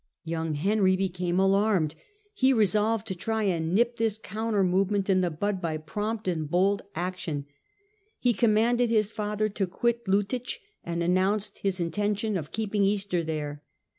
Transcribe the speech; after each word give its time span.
Young 0.23 0.55
Henry 0.55 0.95
became 0.95 1.39
alarmed 1.39 1.91
5 1.93 2.01
he 2.33 2.53
resolved 2.53 3.05
to 3.05 3.13
try 3.13 3.43
and 3.43 3.75
nip 3.75 3.97
this 3.97 4.17
counter 4.17 4.63
movement 4.63 5.11
in 5.11 5.21
the 5.21 5.29
bud 5.29 5.61
by 5.61 5.77
prompt 5.77 6.27
and 6.27 6.49
bold 6.49 6.81
action; 6.95 7.45
he 8.17 8.33
commanded 8.33 8.89
his 8.89 9.11
father 9.11 9.47
to 9.49 9.67
quit 9.67 10.05
Liittich, 10.07 10.57
and 10.83 11.03
announced 11.03 11.59
his 11.59 11.79
intention 11.79 12.35
of 12.35 12.51
keeping 12.51 12.83
Easter 12.83 13.21
there. 13.23 13.61